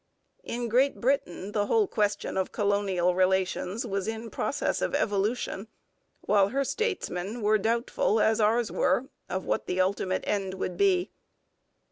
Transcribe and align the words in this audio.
In 0.43 0.67
Great 0.67 0.99
Britain 0.99 1.51
the 1.51 1.67
whole 1.67 1.85
question 1.85 2.35
of 2.35 2.51
colonial 2.51 3.13
relations 3.13 3.85
was 3.85 4.07
in 4.07 4.31
process 4.31 4.81
of 4.81 4.95
evolution, 4.95 5.67
while 6.21 6.47
her 6.49 6.63
statesmen 6.63 7.43
were 7.43 7.59
doubtful, 7.59 8.19
as 8.19 8.41
ours 8.41 8.71
were, 8.71 9.09
of 9.29 9.45
what 9.45 9.67
the 9.67 9.79
ultimate 9.79 10.23
end 10.25 10.55
would 10.55 10.75
be. 10.75 11.11